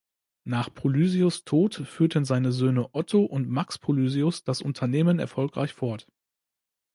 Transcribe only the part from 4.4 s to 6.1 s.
das Unternehmen erfolgreich fort.